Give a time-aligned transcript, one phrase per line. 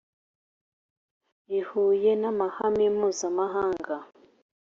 [1.49, 3.95] Rihuye N Amahame Mpuzamahanga